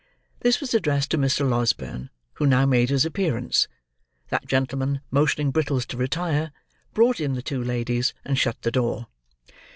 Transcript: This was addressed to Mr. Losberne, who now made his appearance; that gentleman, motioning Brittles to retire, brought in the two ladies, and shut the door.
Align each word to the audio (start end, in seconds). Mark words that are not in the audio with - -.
This 0.39 0.59
was 0.59 0.73
addressed 0.73 1.11
to 1.11 1.17
Mr. 1.19 1.47
Losberne, 1.47 2.09
who 2.33 2.47
now 2.47 2.65
made 2.65 2.89
his 2.89 3.05
appearance; 3.05 3.67
that 4.29 4.47
gentleman, 4.47 5.01
motioning 5.11 5.51
Brittles 5.51 5.85
to 5.85 5.95
retire, 5.95 6.51
brought 6.95 7.19
in 7.19 7.33
the 7.33 7.43
two 7.43 7.63
ladies, 7.63 8.15
and 8.25 8.35
shut 8.35 8.63
the 8.63 8.71
door. 8.71 9.05